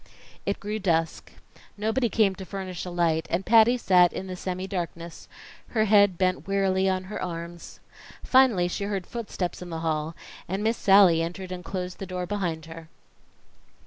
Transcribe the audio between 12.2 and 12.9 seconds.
behind her.